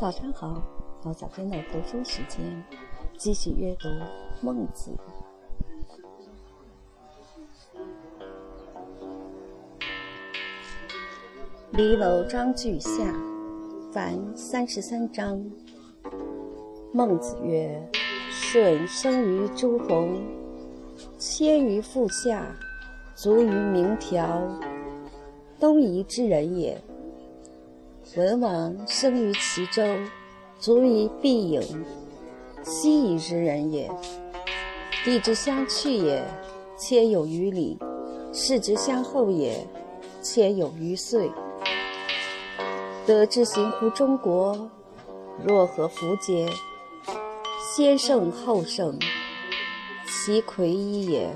[0.00, 0.62] 早上好，
[1.02, 2.64] 好早间的读书时间，
[3.18, 3.86] 继续阅读
[4.40, 4.92] 《孟子》。
[11.72, 13.14] 离楼章句下，
[13.92, 15.44] 凡三十三章。
[16.94, 17.86] 孟子曰
[18.32, 20.08] ：“舜生于诸侯，
[21.18, 22.56] 迁于父下，
[23.14, 24.48] 卒于明条，
[25.58, 26.82] 东夷之人也。
[28.16, 29.82] 文王生于齐州，
[30.58, 31.62] 卒于毕郢，
[32.64, 33.88] 西夷之人也。
[35.04, 36.24] 地之相去也，
[36.76, 37.78] 且有余里；
[38.32, 39.64] 世之相后也，
[40.20, 41.30] 且有余岁。
[43.06, 44.70] 得之行乎中国，
[45.46, 46.48] 若合符节。”
[47.72, 48.98] 先圣后圣，
[50.06, 51.30] 其魁一也。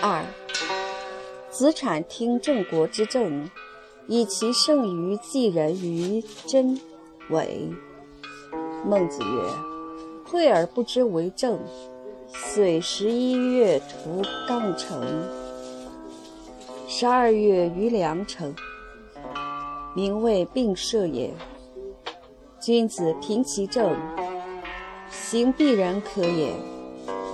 [0.00, 0.24] 二，
[1.58, 3.50] 子产听郑国之政，
[4.06, 6.78] 以其胜于继人于真
[7.30, 7.68] 伪。
[8.86, 9.42] 孟子曰
[10.24, 11.58] ：“惠而不知为政，
[12.28, 15.04] 遂十一月屠杠城，
[16.86, 18.54] 十二月于梁城，
[19.96, 21.34] 名为并社也。”
[22.62, 23.96] 君子平其政，
[25.10, 26.52] 行必然可也，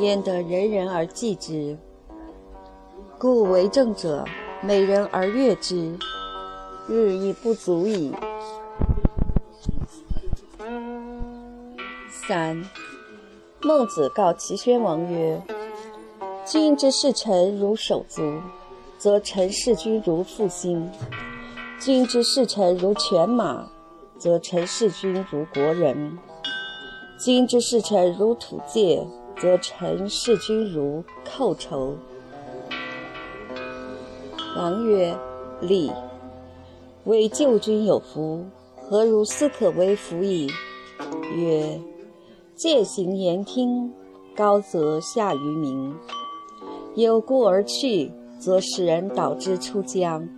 [0.01, 1.77] 焉得人人而祭之？
[3.19, 4.25] 故为政者，
[4.63, 5.97] 美人而悦之，
[6.89, 8.13] 日亦不足矣。
[12.29, 12.63] 三，
[13.63, 15.43] 孟子告齐宣王曰
[16.45, 18.23] ：“君之视臣如手足，
[18.99, 20.89] 则臣视君如父心；
[21.81, 23.67] 君之视臣如犬马。”
[24.17, 26.17] 则臣视君如国人，
[27.19, 31.97] 君之视臣如土芥，则臣视君如寇仇。
[34.57, 35.17] 王曰
[35.61, 35.91] ：“礼，
[37.05, 38.45] 为救君有福，
[38.77, 40.49] 何如斯可为福矣？”
[41.35, 41.81] 曰
[42.55, 43.93] ：“戒行言听，
[44.37, 45.93] 高则下于民；
[46.95, 50.29] 有故而去，则使人导之出疆，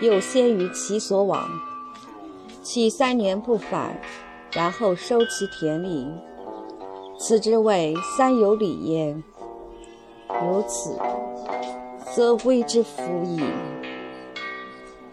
[0.00, 1.46] 又先于其所往。”
[2.62, 4.00] 其三年不返，
[4.52, 6.06] 然后收其田里，
[7.18, 9.22] 此之谓三有礼焉。
[10.28, 10.96] 如此，
[12.14, 13.40] 则谓之福矣。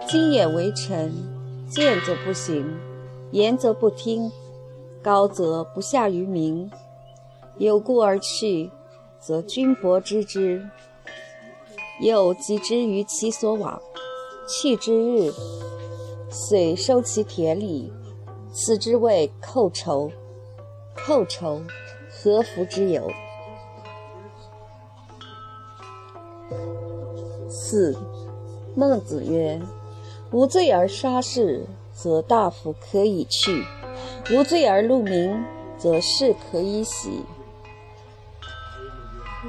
[0.06, 1.14] 今也为臣，
[1.70, 2.78] 见则不行，
[3.32, 4.30] 言则不听，
[5.02, 6.70] 高则不下于民，
[7.58, 8.70] 有故而去，
[9.18, 10.68] 则君伯知之，
[12.02, 13.82] 又及之于其所往，
[14.48, 15.32] 去之日。
[16.30, 17.92] 遂收其田里，
[18.52, 20.12] 此之谓寇仇。
[20.96, 21.62] 寇仇，
[22.12, 23.10] 何福之有？
[27.70, 27.96] 四，
[28.76, 29.62] 孟子曰
[30.34, 31.64] ：“无罪而杀士，
[31.94, 33.64] 则大夫可以去；
[34.32, 35.46] 无罪而戮民，
[35.78, 37.22] 则士可以喜。”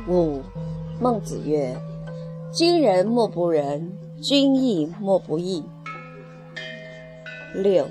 [0.07, 0.43] 五，
[1.01, 1.75] 孟子曰
[2.53, 5.65] ：“君人莫不仁，君义莫不义。”
[7.57, 7.89] 六，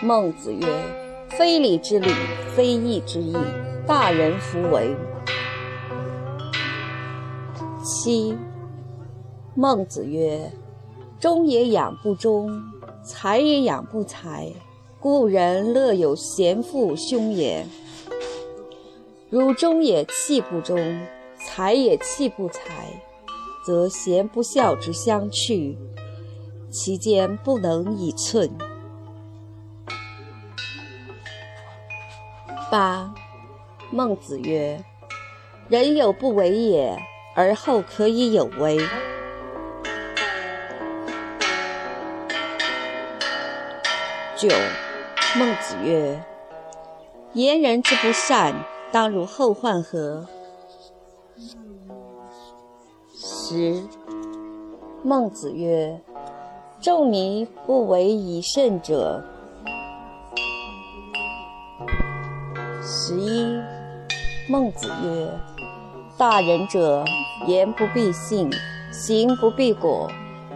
[0.00, 0.64] 孟子曰
[1.36, 2.08] ：“非礼之礼，
[2.54, 3.36] 非义之义，
[3.84, 4.94] 大人弗为。”
[7.82, 8.36] 七，
[9.54, 10.50] 孟子曰
[11.18, 12.62] ：“忠也养不忠，
[13.02, 14.50] 才也养不才，
[15.00, 17.66] 故人乐有贤父兄也。
[19.28, 20.78] 如忠也弃不忠，
[21.36, 22.86] 才也弃不才，
[23.66, 25.76] 则贤不孝之相去。”
[26.70, 28.48] 其间不能以寸。
[32.70, 33.12] 八，
[33.90, 34.80] 孟子曰
[35.68, 36.96] ：“人有不为也，
[37.34, 38.78] 而后可以有为。”
[44.40, 44.48] 九，
[45.36, 46.24] 孟子曰
[47.34, 48.54] ：“言人之不善，
[48.90, 50.26] 当如后患何？”
[53.14, 53.82] 十，
[55.02, 56.00] 孟子曰。
[56.80, 59.22] 仲尼不为以圣者。
[62.82, 63.60] 十一，
[64.48, 65.38] 孟子曰
[66.16, 67.04] ：“大人者，
[67.46, 68.50] 言不必信，
[68.90, 70.10] 行不必果，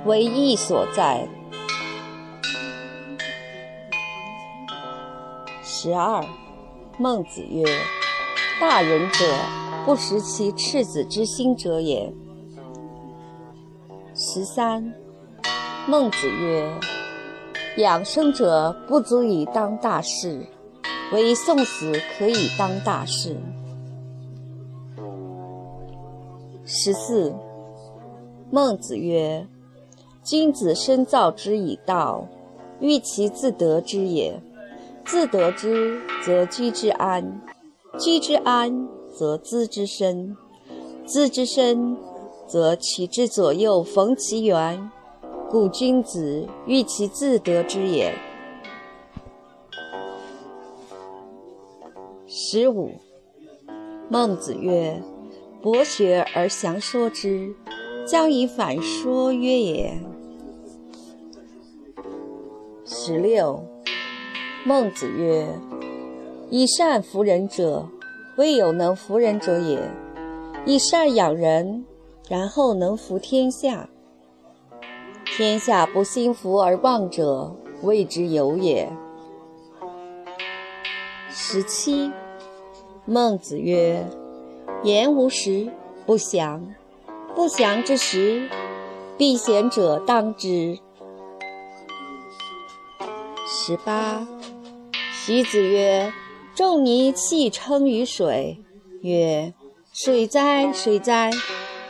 [0.06, 1.28] 为义所在。”
[5.66, 6.22] 十二，
[6.98, 7.64] 孟子曰
[8.60, 9.24] ：“大人者，
[9.86, 12.12] 不识其赤子之心者也。”
[14.14, 14.92] 十三。
[15.88, 16.70] 孟子曰
[17.78, 20.46] ：“养生者不足以当大事，
[21.14, 23.34] 唯送死可以当大事。”
[26.66, 27.34] 十四。
[28.50, 29.46] 孟子曰
[30.22, 32.28] ：“君子深造之以道，
[32.80, 34.38] 欲其自得之也。
[35.04, 37.22] 自得之，则居之安；
[37.98, 40.34] 居之安，则资之深；
[41.06, 41.96] 资之深，
[42.46, 44.90] 则其之左右逢其源。
[45.50, 48.12] 故君子欲其自得之也。
[52.26, 52.90] 十五。
[54.10, 55.00] 孟子曰
[55.62, 57.54] ：“博学而详说之，
[58.06, 59.96] 将以反说约也。”
[62.84, 63.64] 十六。
[64.66, 65.46] 孟子曰
[66.48, 67.86] ：“以善服人者，
[68.38, 69.78] 未有能服人者也；
[70.64, 71.84] 以善养人，
[72.30, 73.90] 然后能服天下。
[75.36, 78.90] 天下不心服而忘者，谓之有也。”
[81.28, 82.10] 十七。
[83.04, 84.08] 孟子曰
[84.82, 85.70] ：“言无实，
[86.06, 86.58] 不祥；
[87.34, 88.48] 不祥之时，
[89.18, 90.78] 避贤者当之。”
[93.46, 94.26] 十八。
[95.26, 96.12] 徐子曰
[96.54, 98.62] ：“仲尼弃称于水，
[99.00, 99.54] 曰
[99.90, 101.30] ：‘水哉，水哉！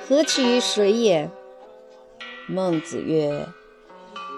[0.07, 1.29] 何取于水也？’”
[2.47, 3.45] 孟子曰：“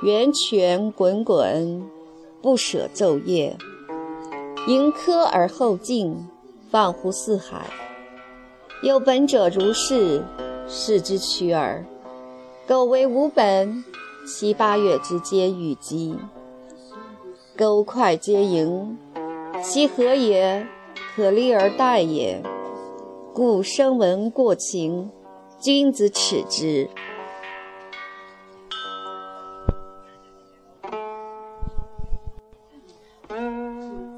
[0.03, 1.87] 源泉滚滚，
[2.41, 3.59] 不舍昼夜，
[4.67, 6.27] 盈科而后进，
[6.71, 7.67] 放乎四海。
[8.83, 10.25] 有本者如是，
[10.67, 11.85] 是之取耳。
[12.67, 13.85] 苟为无本，
[14.27, 16.17] 七八月之间雨积。”
[17.57, 18.99] 钩快皆盈，
[19.65, 20.67] 其何也？
[21.15, 22.43] 可立而待也。
[23.33, 25.11] 故声闻过情，
[25.59, 26.87] 君子耻之。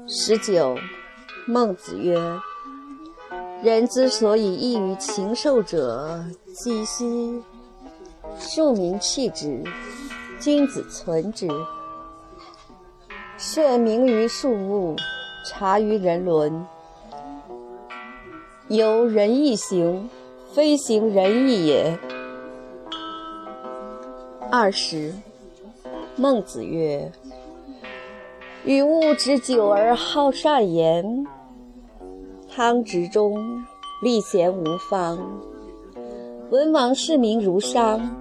[0.05, 0.75] 十九，
[1.47, 2.19] 孟子曰
[3.63, 7.41] ：“人之所以异于禽兽者，几希
[8.37, 9.63] 庶民弃之，
[10.41, 11.47] 君子存之。”
[13.41, 14.97] 设名于庶物，
[15.45, 16.67] 察于人伦。
[18.67, 20.09] 由仁义行，
[20.51, 21.97] 非行仁义也。
[24.51, 25.13] 二十，
[26.17, 27.09] 孟子曰
[28.65, 31.25] ：“与物之久而好善言，
[32.53, 33.63] 汤执中，
[34.03, 35.17] 立贤无方。
[36.49, 38.13] 文王视民如商，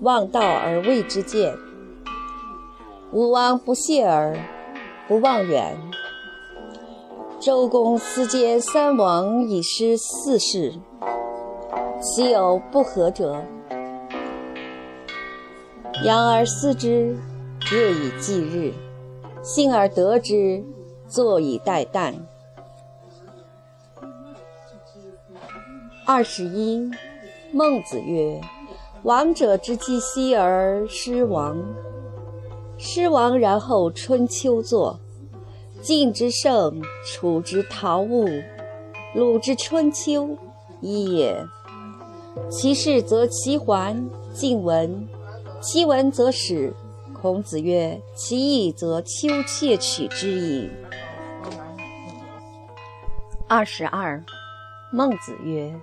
[0.00, 1.54] 望道而为之见。
[3.12, 4.36] 武王不谢耳。”
[5.08, 5.76] 不忘远。
[7.38, 10.74] 周公思兼三王以失四世，
[12.00, 13.44] 其有不和者？
[16.04, 17.16] 养而思之，
[17.70, 18.72] 日以继日；
[19.42, 20.64] 信而得之，
[21.06, 22.14] 坐以待旦。
[26.04, 26.90] 二十一，
[27.52, 28.40] 孟子曰
[29.04, 31.56] ：“王者之既息而失亡。”
[32.78, 34.98] 诗王然后春秋作，
[35.80, 38.28] 晋之盛，楚之陶物，
[39.14, 40.36] 鲁之春秋，
[40.80, 41.36] 一也。
[42.50, 45.08] 其事则齐桓，晋文，
[45.60, 46.72] 其文则始。
[47.14, 50.68] 孔子曰：“其义则丘窃取之矣。”
[53.48, 54.22] 二十二，
[54.92, 55.74] 孟子曰：“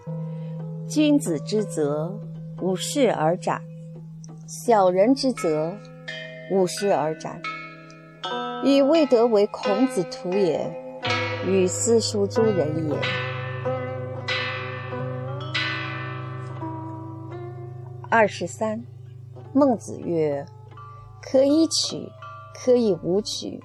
[0.87, 2.13] 君子之泽，
[2.61, 3.57] 五世而斩；
[4.47, 5.75] 小人之泽。”
[6.51, 7.41] 五十而斩，
[8.63, 10.69] 与未得为孔子徒也，
[11.47, 12.97] 与斯书诸人也。
[18.09, 18.83] 二十三，
[19.53, 20.45] 孟子曰
[21.23, 22.07] ：“可以取，
[22.53, 23.59] 可以无取；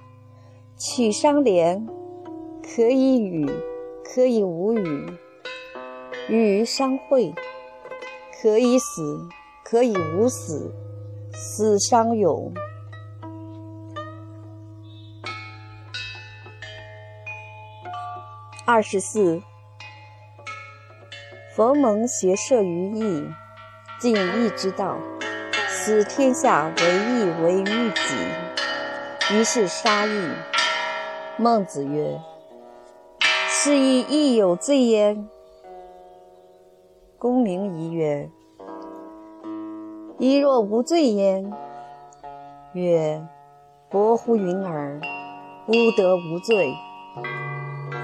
[0.78, 1.87] 取相连，
[2.62, 3.44] 可以与，
[4.04, 5.06] 可以无与；
[6.30, 7.35] 与相会，
[8.40, 9.28] 可以死，
[9.64, 10.73] 可以无死；
[11.32, 12.50] 死相永。”
[18.70, 19.40] 二十四，
[21.56, 23.26] 佛蒙学射于义，
[23.98, 24.98] 尽义之道，
[25.66, 30.28] 使天下为义为于己，于是杀义。
[31.38, 32.20] 孟子曰
[33.48, 35.26] ：“是以义有罪焉。”
[37.16, 38.28] 公明仪曰
[40.20, 41.50] ：“义若无罪焉？”
[42.76, 43.26] 曰
[43.88, 45.00] ：“薄乎云尔，
[45.68, 46.70] 吾得无罪。”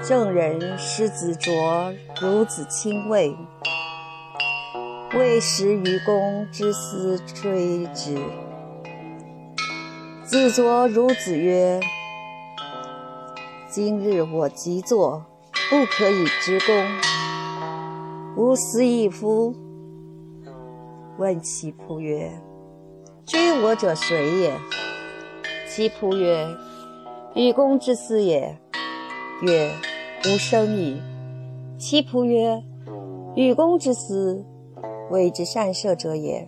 [0.07, 1.51] 圣人师子卓，
[2.15, 3.35] 孺子亲畏，
[5.17, 8.15] 未识于公之斯追之。
[10.23, 11.79] 子卓孺子曰
[13.67, 15.25] ：“今日我即坐，
[15.71, 16.85] 不可以知公。
[18.37, 19.55] 吾死矣夫。”
[21.17, 22.31] 问其仆曰
[23.25, 24.53] ：“居我者谁也？
[25.67, 26.47] 其仆曰：
[27.33, 28.55] 愚公之私也。
[29.41, 29.69] 曰：
[30.27, 30.99] 吾生矣。
[31.77, 32.63] 其仆曰：
[33.35, 34.43] 禹公之私，
[35.11, 36.47] 谓之善射者也。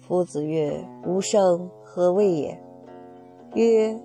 [0.00, 2.58] 夫子曰：吾生，何谓也？
[3.54, 4.00] 曰：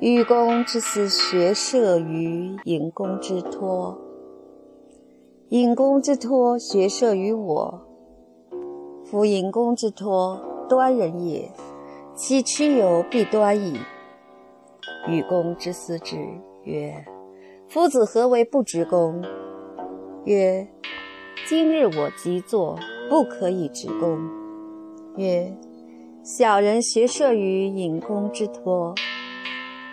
[0.00, 3.96] 禹公之私，学射于尹公之托。
[5.50, 7.80] 尹公之托，学射于我。
[9.04, 11.48] 夫尹公之托，端人也，
[12.16, 13.78] 其曲有必端矣。
[15.06, 16.16] 禹公之私之
[16.64, 17.04] 曰
[17.68, 19.22] ：“夫子何为不执公？”
[20.24, 20.66] 曰
[21.48, 24.18] ：“今日我即坐，不可以执公。”
[25.16, 25.56] 曰
[26.24, 28.94] ：“小人学射于尹公之托，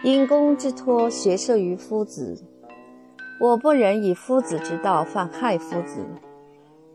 [0.04, 2.44] 尹公之托学射于夫子。
[3.40, 6.06] 我不忍以夫子之道犯害夫子。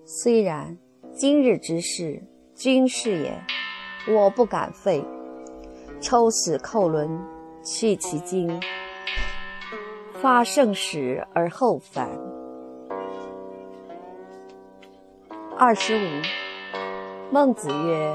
[0.05, 0.79] 虽然，
[1.13, 2.23] 今日之事，
[2.55, 3.33] 君事也，
[4.09, 5.05] 我不敢废。
[6.01, 7.09] 抽矢扣轮。”
[7.65, 8.49] 去其精，
[10.21, 12.09] 发盛始而后返。
[15.57, 16.09] 二十五，
[17.31, 18.13] 孟子曰：“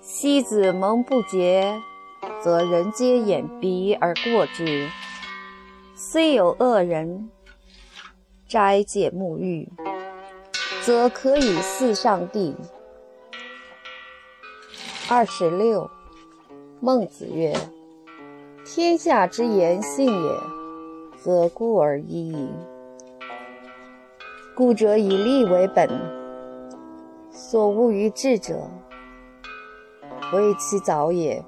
[0.00, 1.80] 昔子蒙不洁，
[2.40, 4.88] 则人皆掩鼻而过之。
[5.96, 7.28] 虽有恶人，
[8.46, 9.68] 斋戒沐浴，
[10.82, 12.54] 则可以祀上帝。”
[15.10, 15.90] 二十六，
[16.78, 17.52] 孟子曰。
[18.64, 20.40] 天下之言信也，
[21.22, 22.48] 则固而已矣。
[24.54, 25.88] 故者以利为本，
[27.30, 28.68] 所恶于智者，
[30.32, 31.44] 为其早也。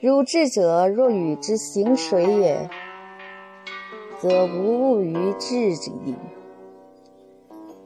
[0.00, 2.70] 如智者若与之行水也，
[4.20, 5.70] 则无恶于智
[6.04, 6.14] 矣。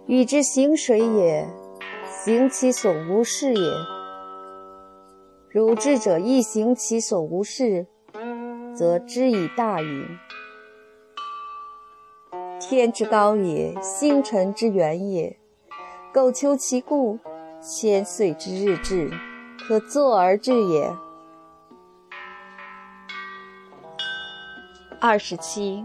[0.06, 1.47] 与之行水也，
[2.25, 3.71] 行其所无事也。
[5.50, 7.87] 如智者亦行其所无事，
[8.75, 10.04] 则知以大矣。
[12.75, 15.37] 天之高也，星辰之远也。
[16.11, 17.19] 苟求其故，
[17.61, 19.11] 千岁之日至，
[19.69, 20.91] 可坐而至也。
[24.99, 25.85] 二十七，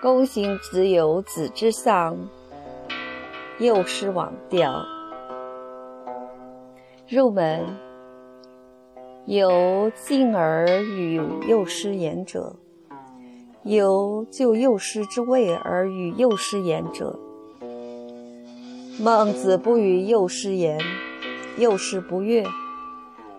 [0.00, 2.16] 公行子有子之丧，
[3.58, 4.82] 幼师往调。
[7.10, 7.62] 入门。
[9.26, 12.56] 有敬而与幼师言者，
[13.66, 17.18] 有就幼师之位而与幼师言者。
[19.00, 20.78] 孟子不与幼师言，
[21.58, 22.44] 幼师不悦，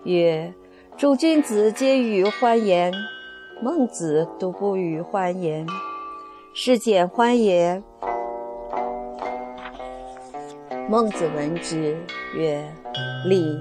[0.04, 0.52] 曰
[0.98, 2.92] ：“诸君子皆与欢言，
[3.62, 5.66] 孟子独不与欢言，
[6.52, 7.82] 是简欢也。”
[10.90, 11.96] 孟子闻之
[12.36, 12.70] 曰
[13.24, 13.56] ：“礼。”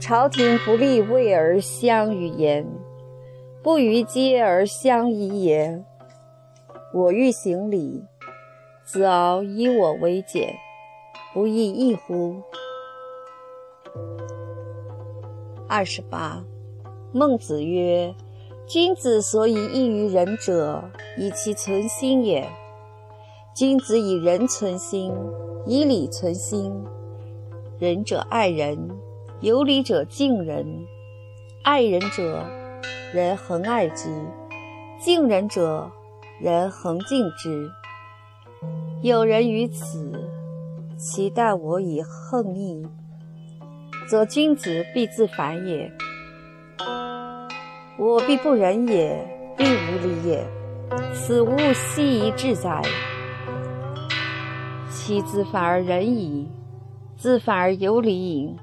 [0.00, 2.66] 朝廷不立位而相与言，
[3.62, 5.84] 不逾阶而相宜也。
[6.92, 8.04] 我欲行礼，
[8.84, 10.54] 子敖以我为简，
[11.32, 12.42] 不亦易乎？
[15.68, 16.42] 二十八，
[17.12, 18.14] 孟子曰
[18.66, 20.82] ：“君子所以异于人者，
[21.16, 22.48] 以其存心也。
[23.54, 25.12] 君子以仁存心，
[25.66, 26.72] 以礼存心。
[27.78, 28.76] 仁者爱人。”
[29.40, 30.66] 有礼者敬人，
[31.64, 32.44] 爱人者，
[33.10, 34.10] 人恒爱之；
[34.98, 35.90] 敬人者，
[36.42, 37.70] 人恒敬之。
[39.02, 40.10] 有人于此，
[40.96, 42.82] 其待我以横逆，
[44.08, 45.92] 则君子必自反也。
[47.98, 50.46] 我必不仁也，必无礼也。
[51.12, 52.80] 此物奚宜至哉？
[54.88, 56.50] 其自反而仁矣，
[57.18, 58.56] 自反而有礼矣。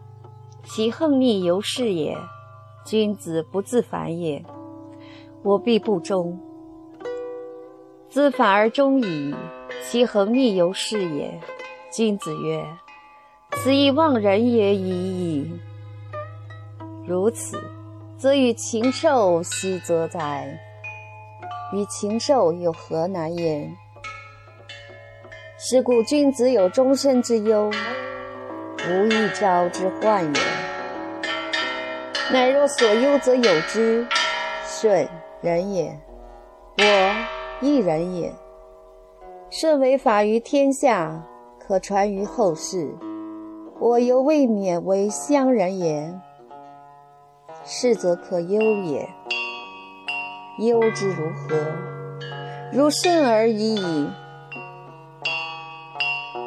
[0.63, 2.17] 其横逆由是也，
[2.83, 4.43] 君子不自反也。
[5.43, 6.37] 我必不忠，
[8.17, 9.35] 自反而终矣。
[9.85, 11.39] 其恒逆由是也，
[11.91, 12.65] 君子曰
[13.61, 15.61] ：“此亦忘人也已矣。”
[17.05, 17.61] 如此，
[18.17, 20.47] 则与禽兽奚则哉？
[21.71, 23.71] 与禽兽有何难言？
[25.59, 27.71] 是故君子有终身之忧。
[28.89, 30.41] 无一朝之患也。
[32.31, 34.07] 乃若所忧则有之，
[34.65, 35.07] 顺
[35.39, 35.95] 人也。
[36.79, 38.33] 我亦人也。
[39.49, 41.23] 圣为法于天下，
[41.59, 42.93] 可传于后世。
[43.79, 46.13] 我犹未免为乡人也。
[47.63, 49.09] 是则可忧也。
[50.59, 51.55] 忧之如何？
[52.71, 54.09] 如顺而已矣。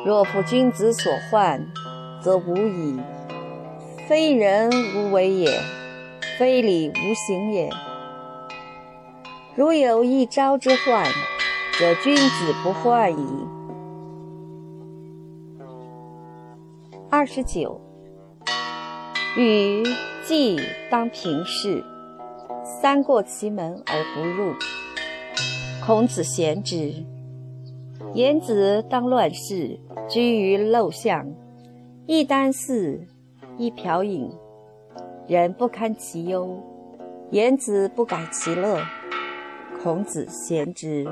[0.05, 1.67] 若夫君子所患。
[2.23, 3.01] 则无矣。
[4.07, 5.59] 非人无为也，
[6.39, 7.71] 非礼无行也。
[9.61, 11.05] 如有一朝之患，
[11.79, 13.47] 则君子不患矣。
[17.11, 17.79] 二十九，
[19.37, 19.83] 与
[20.25, 20.59] 季
[20.91, 21.85] 当平视，
[22.65, 24.55] 三过其门而不入。
[25.85, 26.95] 孔子贤之。
[28.15, 31.31] 言子当乱世，居于陋巷，
[32.07, 33.07] 一箪食，
[33.59, 34.33] 一瓢饮，
[35.29, 36.49] 人不堪其忧，
[37.31, 38.81] 言子不改其乐。
[39.83, 41.07] 孔子贤之。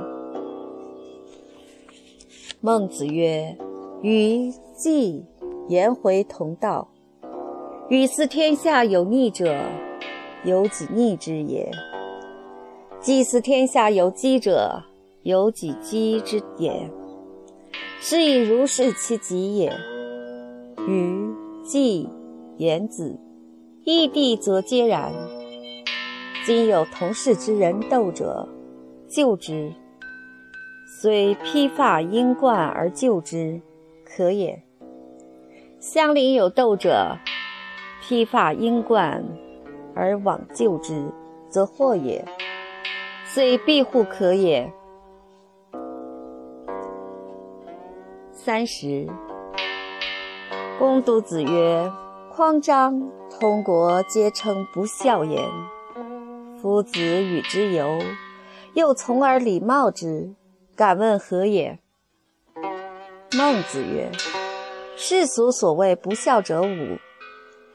[2.61, 3.57] 孟子曰
[4.03, 5.25] ：“与季
[5.69, 6.87] 颜回同道，
[7.89, 9.57] 与斯天下有逆者，
[10.45, 11.71] 有己逆之也；
[13.01, 14.83] 祭祀天下有积者，
[15.23, 16.91] 有己积之也。
[18.01, 19.73] 是以如是其极也。
[20.87, 21.35] 与
[21.65, 22.07] 季
[22.59, 23.19] 颜子，
[23.85, 25.11] 异地则皆然。
[26.45, 28.47] 今有同室之人斗者。”
[29.09, 29.73] 救之，
[31.01, 33.59] 虽披发缨冠而救之，
[34.05, 34.61] 可也；
[35.81, 37.17] 乡邻有斗者，
[38.03, 39.25] 披发缨冠
[39.95, 41.11] 而往救之，
[41.49, 42.23] 则祸也。
[43.25, 44.71] 虽庇护可也。
[48.31, 49.09] 三十。
[50.79, 51.91] 公都子曰
[52.31, 53.11] ：“匡张、
[53.41, 55.43] 通国皆称不孝言。
[56.61, 57.99] 夫子与之游。”
[58.79, 60.37] 又从而礼貌之，
[60.77, 61.81] 敢问何也？
[63.37, 64.09] 孟子曰
[64.95, 66.97] ：“世俗所谓不孝者五：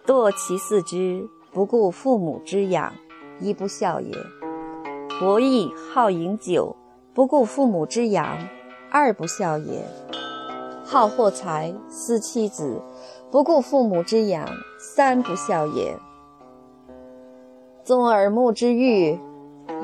[0.07, 2.93] 堕其四肢，不顾父母之养，
[3.41, 4.13] 一不孝也；
[5.19, 6.74] 博弈好饮酒，
[7.13, 8.38] 不顾父母之养，
[8.89, 9.81] 二不孝也；
[10.86, 12.81] 好货财，思妻子，
[13.29, 14.48] 不顾父母之养，
[14.79, 15.98] 三不孝也；
[17.83, 19.20] 纵耳目之欲。”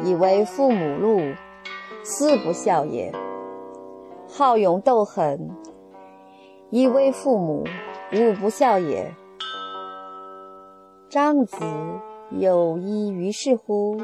[0.03, 1.19] 以为父母禄，
[2.03, 3.11] 四不孝也；
[4.27, 5.49] 好勇斗狠，
[6.69, 7.65] 以为父母，
[8.13, 9.13] 五不孝也。
[11.09, 11.57] 张子
[12.31, 13.97] 有依于是乎？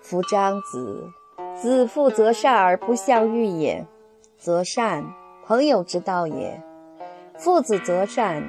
[0.00, 1.10] 夫张子，
[1.54, 3.86] 子父则善而不孝欲也，
[4.36, 5.04] 则善
[5.44, 6.60] 朋友之道也；
[7.36, 8.42] 父子则善，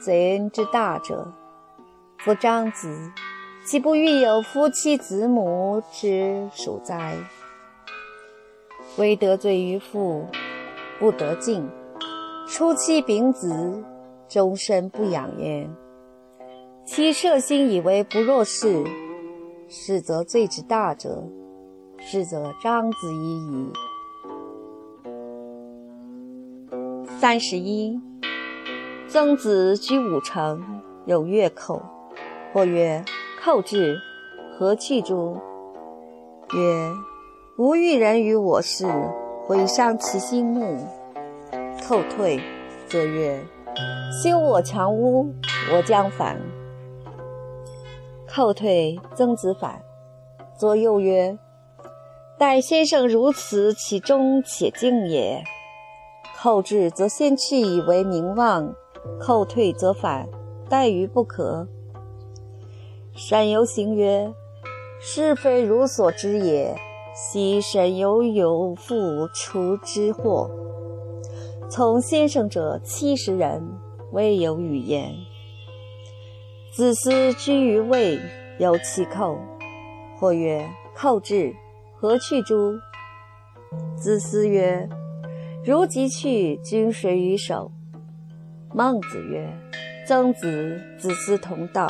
[0.00, 1.32] 贼恩之大者。
[2.18, 3.10] 夫张子。
[3.64, 7.14] 岂不欲有夫妻子母之属哉？
[8.98, 10.26] 唯得罪于父，
[10.98, 11.62] 不得进；
[12.48, 13.82] 出妻丙子，
[14.28, 15.72] 终身不养焉。
[16.84, 18.84] 其舍心以为不若是，
[19.68, 21.22] 是则罪之大者，
[22.00, 23.72] 是则章子已矣。
[27.20, 27.98] 三十一，
[29.06, 31.80] 曾子居五城，有乐寇，
[32.52, 33.04] 或曰。
[33.44, 34.00] 寇至，
[34.56, 35.36] 何去诸？
[36.54, 36.92] 曰：
[37.58, 38.86] 吾欲人于我事，
[39.44, 40.86] 毁伤其心目。
[41.84, 42.40] 寇退，
[42.86, 43.42] 则曰：
[44.22, 45.34] 修我强屋，
[45.72, 46.40] 我将反。
[48.28, 49.82] 寇退，曾子反。
[50.56, 51.36] 左右曰：
[52.38, 55.42] 待先生如此，其忠且敬也。
[56.40, 58.72] 寇至，则先去以为名望；
[59.18, 60.28] 寇退，则反，
[60.68, 61.66] 待于不可。
[63.14, 64.32] 善游行曰
[64.98, 66.74] ：“是非如所知也。
[67.14, 70.50] 昔沈游有复除之祸，
[71.70, 73.62] 从先生者七十人，
[74.12, 75.14] 未有语言。
[76.72, 78.18] 子思居于魏，
[78.58, 79.38] 有其寇。
[80.18, 81.54] 或曰：‘寇至，
[81.94, 82.72] 何去诸？’
[83.94, 84.88] 子思曰
[85.62, 87.70] ：‘如即去，君谁与守？’
[88.72, 89.46] 孟子曰
[90.08, 91.86] ：‘曾子、子思同道。’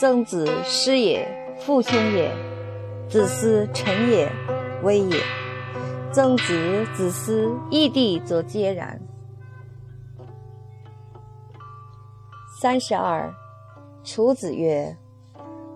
[0.00, 2.30] 曾子师也，父兄也；
[3.06, 4.32] 子思臣也，
[4.82, 5.20] 威也。
[6.10, 8.98] 曾子、子思异地，则皆然。
[12.58, 13.30] 三十二，
[14.02, 14.96] 楚子曰：“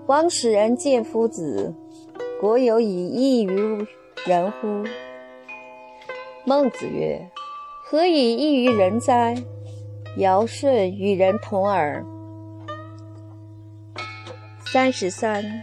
[0.08, 1.74] 王使人见夫子，
[2.40, 3.86] 国有以异于
[4.24, 4.84] 人乎？”
[6.46, 7.30] 孟子曰
[7.84, 9.34] ：“何以异于人哉？
[10.16, 12.02] 尧舜与人同耳。”
[14.74, 15.62] 三十三，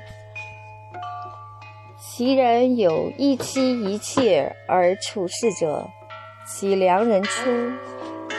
[2.00, 5.86] 其人有一妻一妾而处事者，
[6.48, 7.52] 其良人出，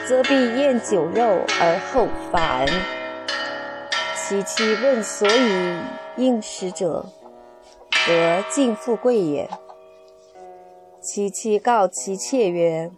[0.07, 2.65] 则必宴酒肉而后返。
[4.15, 5.77] 其妻问所以
[6.17, 7.05] 应食者，
[8.07, 9.47] 则尽富贵也。
[10.99, 12.89] 其妻告其妾曰：“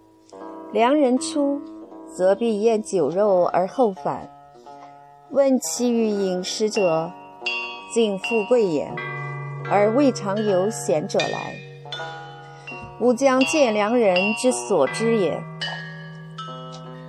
[0.71, 1.61] 良人出，
[2.07, 4.31] 则必厌酒肉而后返。
[5.29, 7.11] 问其余饮食者，
[7.95, 8.93] 尽富贵也，
[9.71, 11.55] 而未尝有贤者来。
[12.99, 15.41] 吾将见良人之所知也。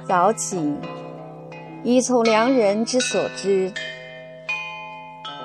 [0.06, 0.76] 早起，
[1.82, 3.72] 以从良人之所知，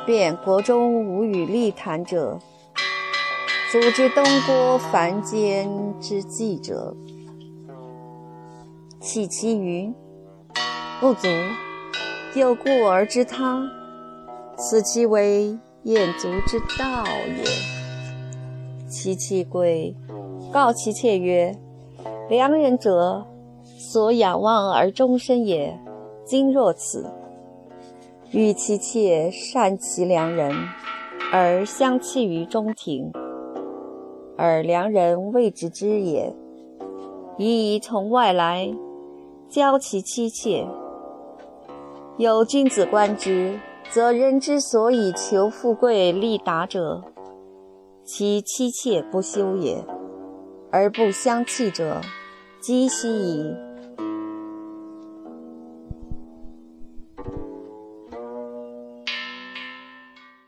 [0.05, 2.37] 便国中无与立谈者，
[3.71, 5.67] 足之东郭凡间
[5.99, 6.95] 之计者。
[8.99, 9.91] 弃其余，
[10.99, 11.27] 不足。
[12.35, 13.59] 有故而知他，
[14.63, 17.03] 此其为燕足之道
[17.35, 17.43] 也。
[18.87, 19.95] 其妻贵，
[20.53, 21.57] 告其妾曰
[22.29, 23.25] ：“良人者，
[23.63, 25.75] 所仰望而终身也。
[26.23, 27.09] 今若此，
[28.29, 30.53] 欲其妾善其良人，
[31.33, 33.11] 而相弃于中庭，
[34.37, 36.31] 而良人未知之也，
[37.37, 38.71] 宜从外来，
[39.49, 40.67] 教其妻妾。”
[42.19, 43.57] 有君子观之，
[43.93, 47.03] 则人之所以求富贵利达者，
[48.05, 49.83] 其妻妾不修也；
[50.71, 51.99] 而不相弃者，
[52.61, 53.53] 积息矣。